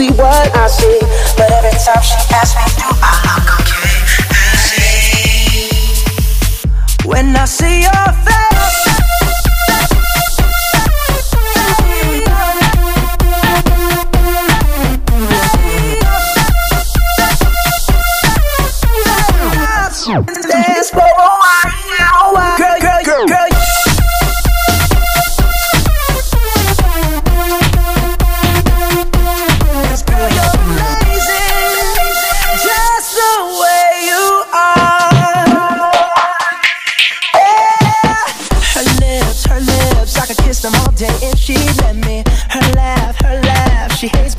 [0.00, 0.29] see what?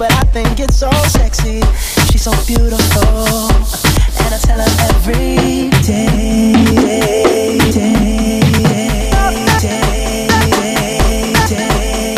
[0.02, 1.62] but I think it's so sexy.
[2.10, 3.52] She's so beautiful,
[4.24, 7.60] and I tell her every day.
[7.70, 9.70] day, day,
[11.48, 12.16] day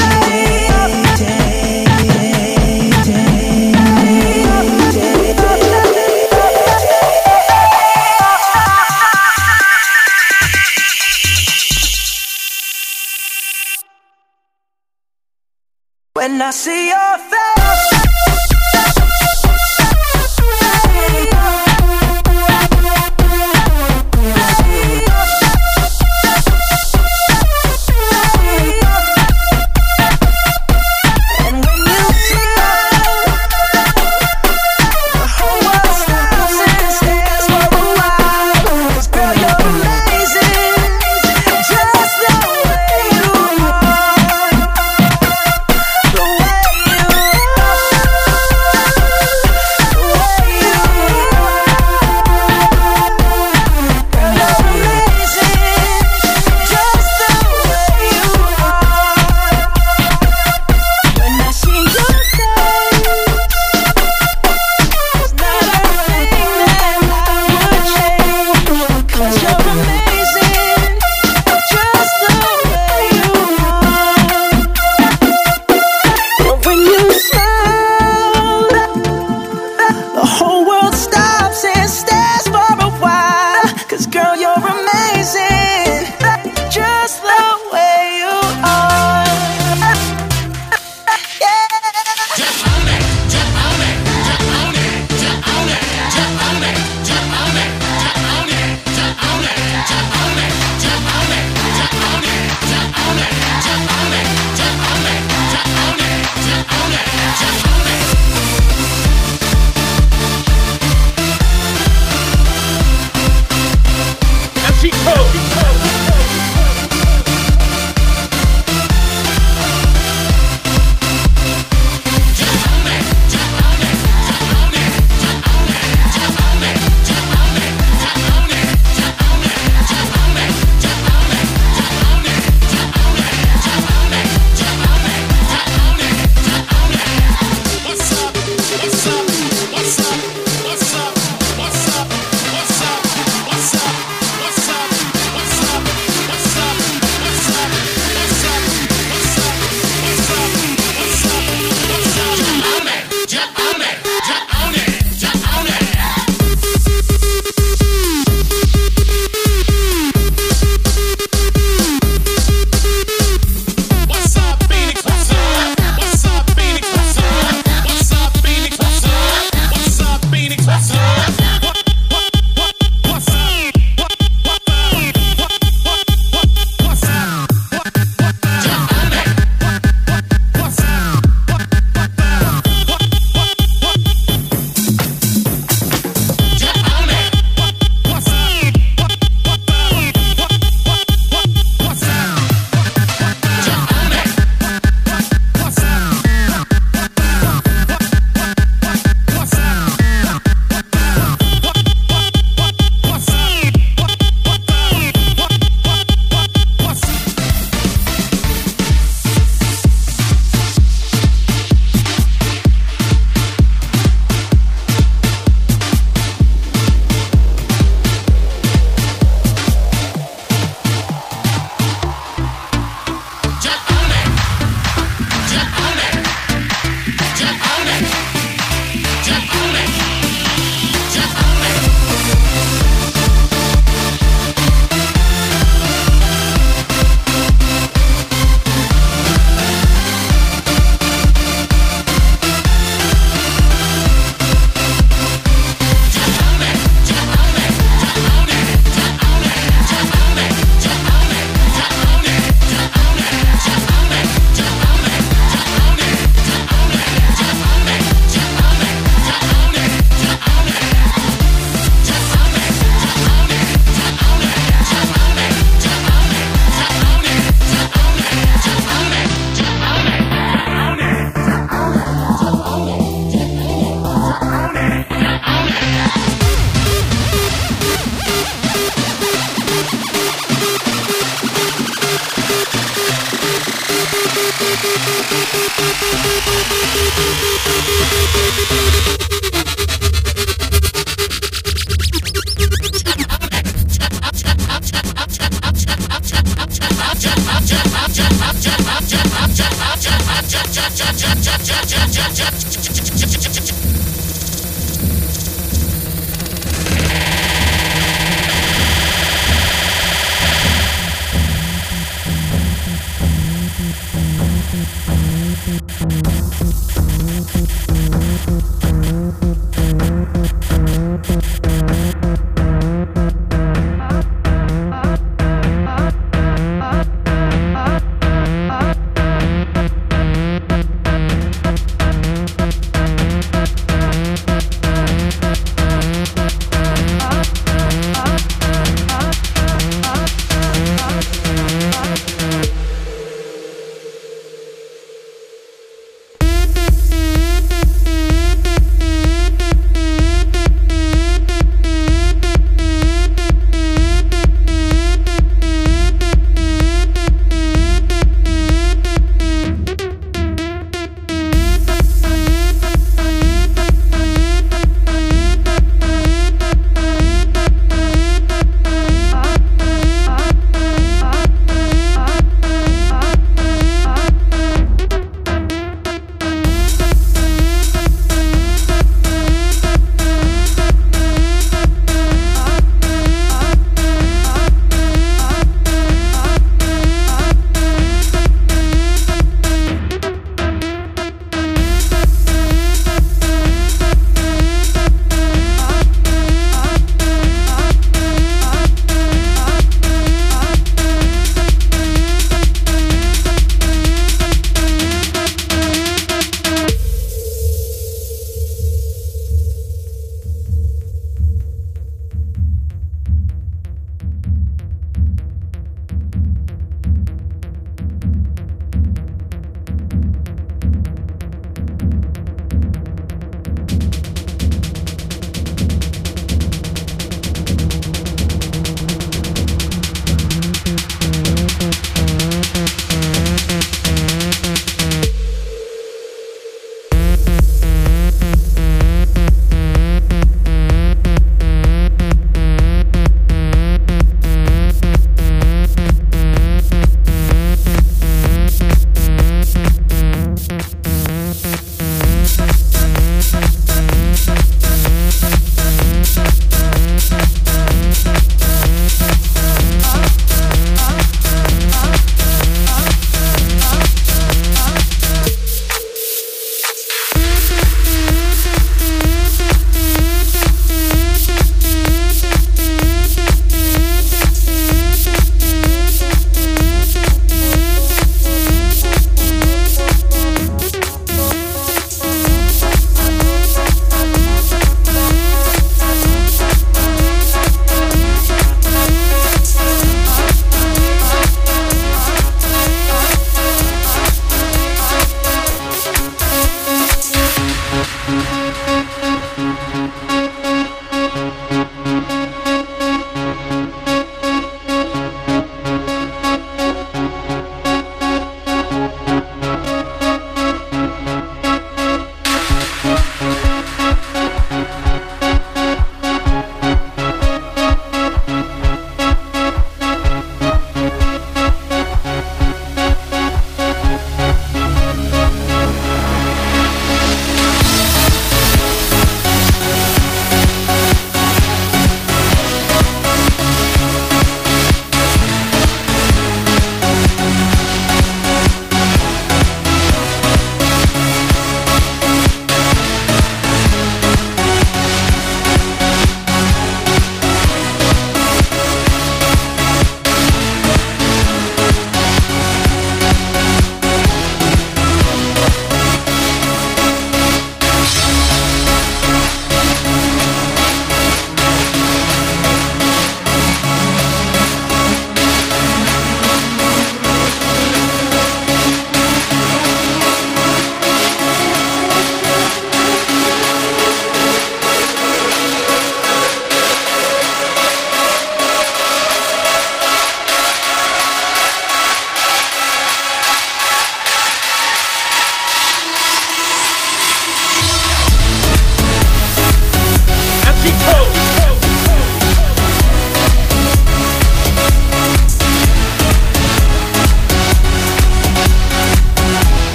[16.14, 17.63] When I see your face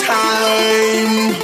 [0.00, 1.34] time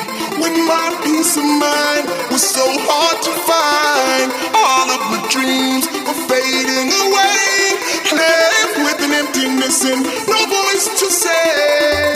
[0.40, 4.28] when my peace of mind was so hard to find.
[4.54, 7.76] All of my dreams were fading away,
[8.12, 12.15] left with an emptiness and no voice to say.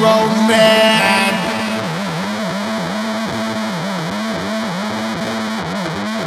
[0.00, 1.36] romance.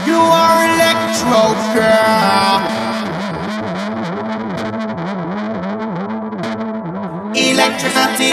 [0.06, 1.42] You are electro
[1.74, 2.84] girl.
[7.36, 8.32] Electricity.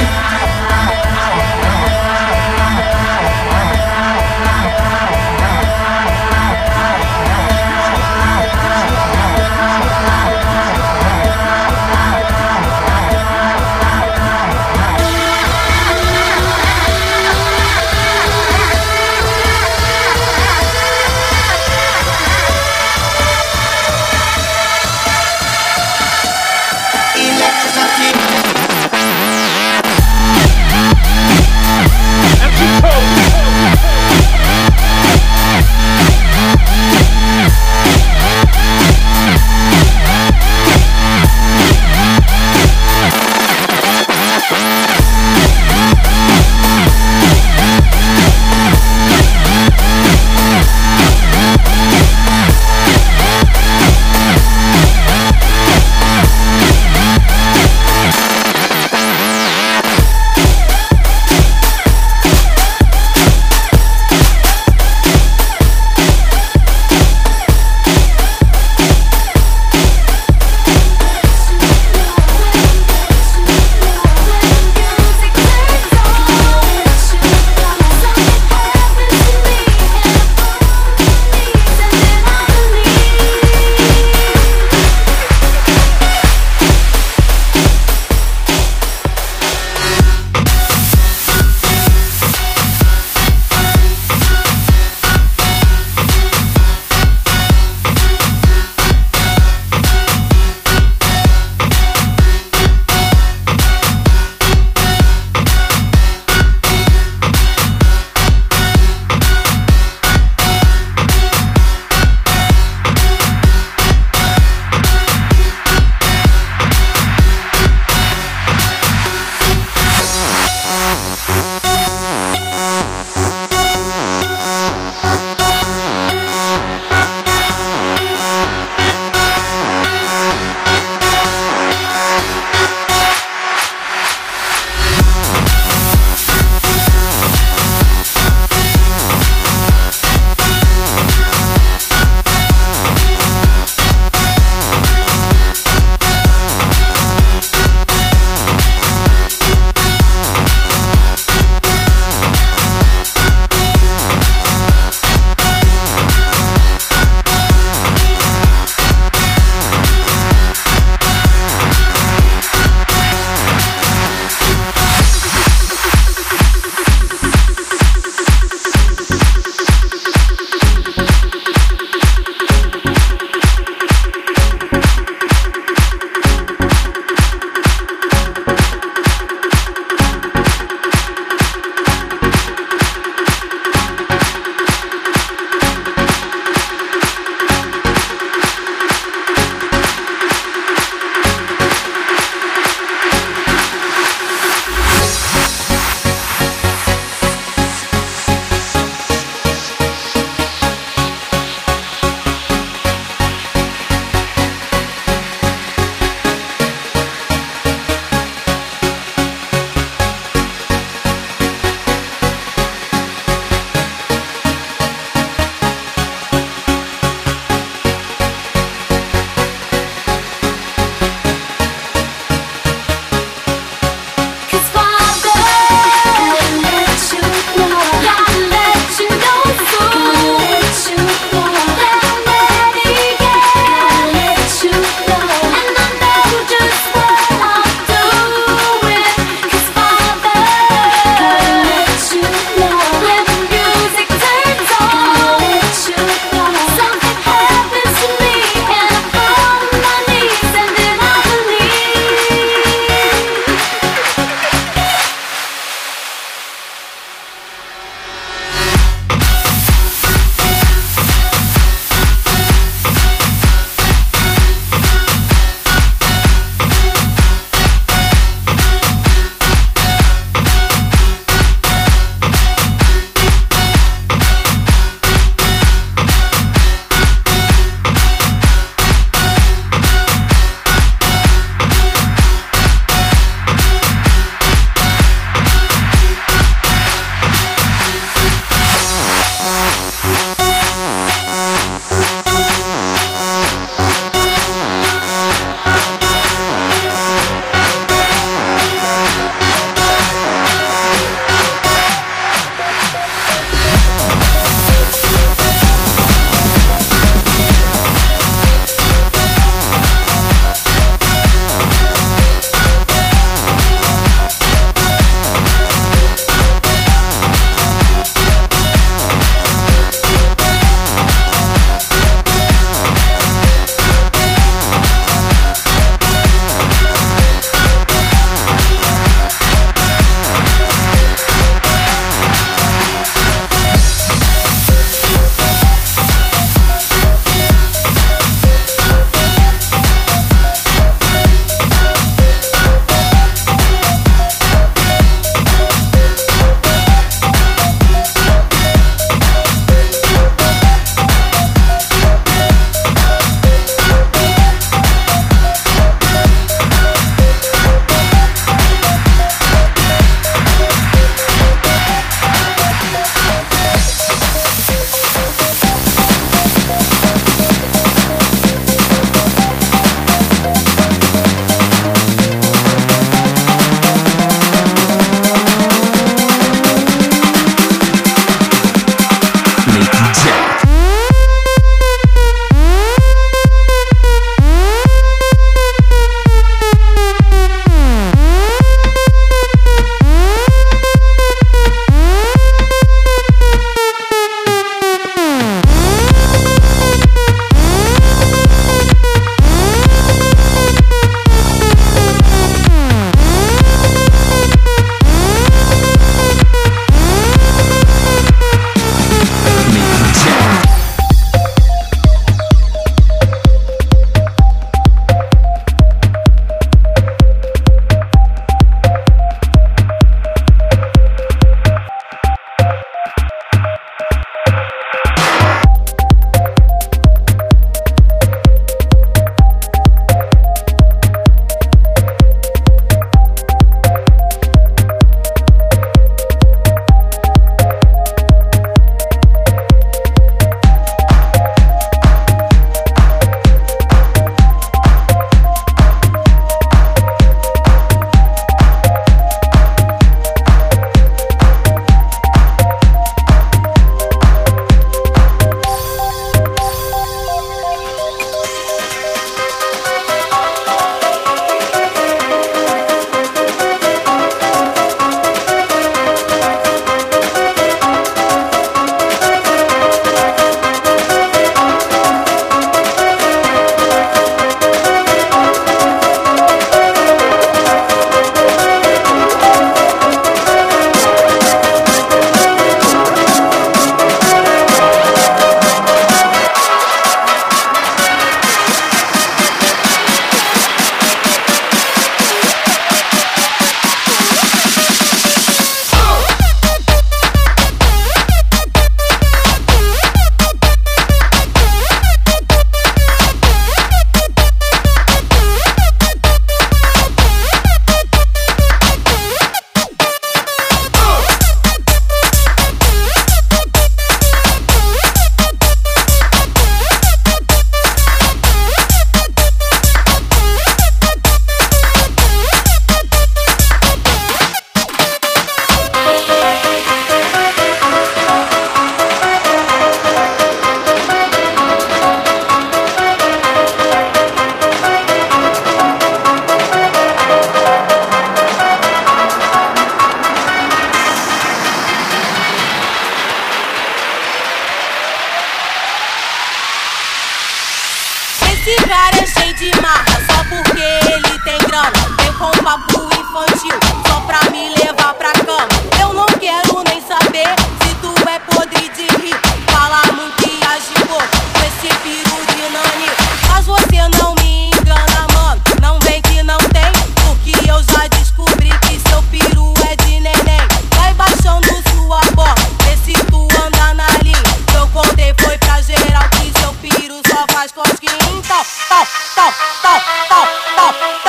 [548.70, 551.90] Esse cara é cheio de marra, só porque ele tem grana.
[552.20, 555.66] Vem com papo infantil, só pra me levar pra cama.
[556.00, 557.48] Eu não quero nem saber
[557.82, 559.36] se tu é podre de rir.
[559.72, 563.10] Fala muito e age pouco com esse piru de nani.
[563.48, 565.60] Mas você não me engana, mano.
[565.82, 566.92] Não vem que não tem,
[567.24, 570.62] porque eu já descobri que seu piru é de neném.
[570.94, 572.54] Vai baixando sua bola,
[572.84, 574.38] vê se tu anda na linha.
[574.76, 577.09] Eu contei foi pra geral que seu piru
[577.48, 578.18] faz cosquinha.
[578.32, 581.19] Então, tal, tal, tal, tal, tal.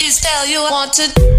[0.00, 1.33] Is tell you want to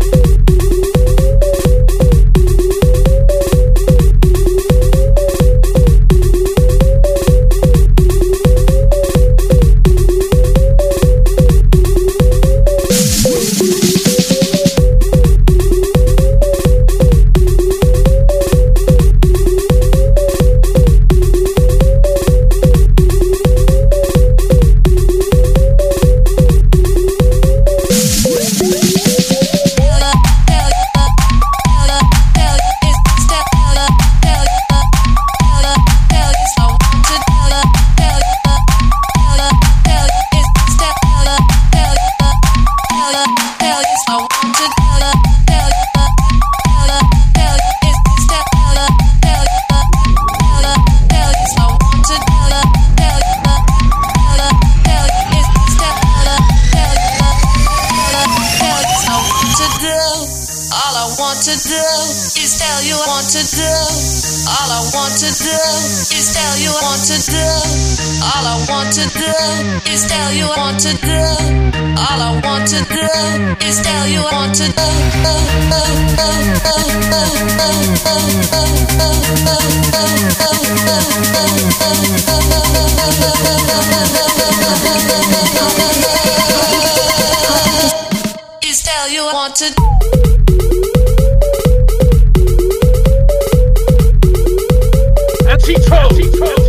[64.95, 65.59] want to do
[66.15, 67.45] is tell you I want to do.
[68.23, 71.19] All I want to do is tell you I want to do.
[71.99, 73.03] All I want to do
[73.67, 75.95] is tell you I want to do.
[88.63, 90.24] Is tell you I want to.
[95.65, 96.64] G-Tro.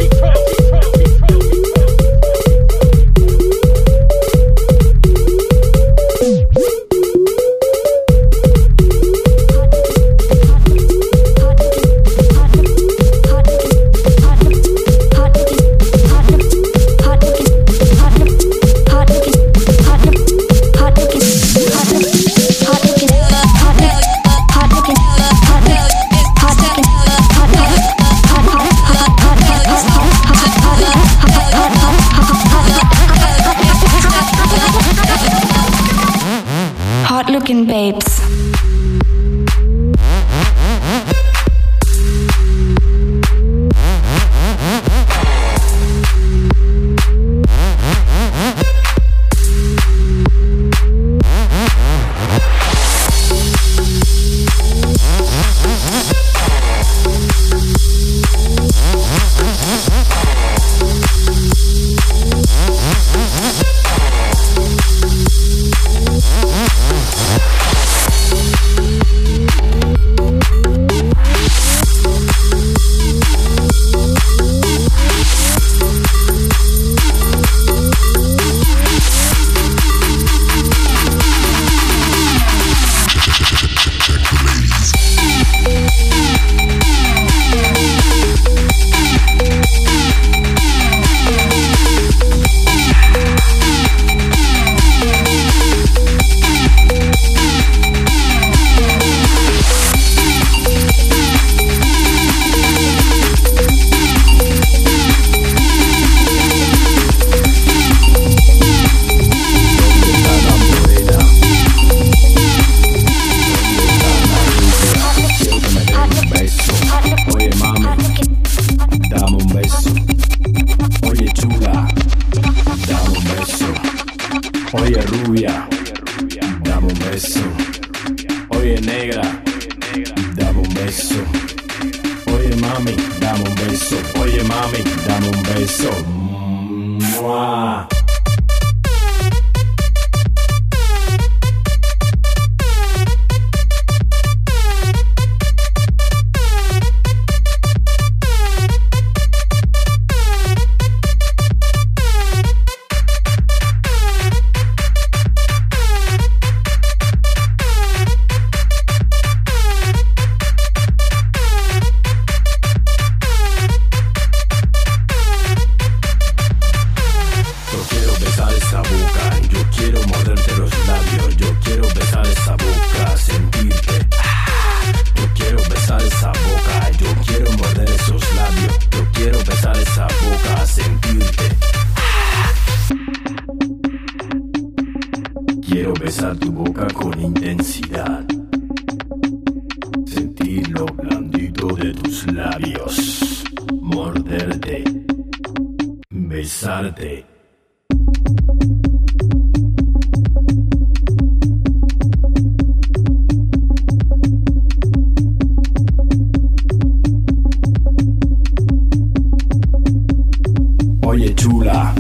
[211.05, 211.93] Oye chula,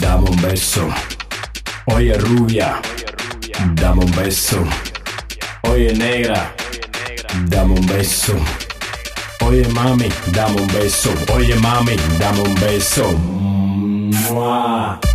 [0.00, 0.88] dame un beso.
[1.86, 2.80] Oye rubia,
[3.74, 4.64] dame un beso.
[5.64, 6.54] Oye negra,
[7.48, 8.32] dame un beso.
[9.42, 11.12] Oye mami, dame un beso.
[11.34, 13.57] Oye mami, dame un beso.
[14.08, 15.07] Mwah.